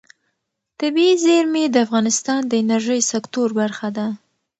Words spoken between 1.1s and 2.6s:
زیرمې د افغانستان د